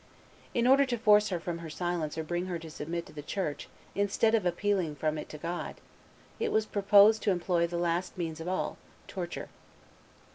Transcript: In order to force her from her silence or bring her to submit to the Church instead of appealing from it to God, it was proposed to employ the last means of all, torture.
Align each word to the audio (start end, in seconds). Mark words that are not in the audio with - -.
In 0.55 0.65
order 0.65 0.83
to 0.83 0.97
force 0.97 1.29
her 1.29 1.39
from 1.39 1.59
her 1.59 1.69
silence 1.69 2.17
or 2.17 2.23
bring 2.23 2.47
her 2.47 2.57
to 2.57 2.71
submit 2.71 3.05
to 3.05 3.13
the 3.13 3.21
Church 3.21 3.69
instead 3.93 4.33
of 4.33 4.47
appealing 4.47 4.95
from 4.95 5.15
it 5.19 5.29
to 5.29 5.37
God, 5.37 5.75
it 6.39 6.51
was 6.51 6.65
proposed 6.65 7.21
to 7.21 7.29
employ 7.29 7.67
the 7.67 7.77
last 7.77 8.17
means 8.17 8.41
of 8.41 8.47
all, 8.47 8.79
torture. 9.07 9.49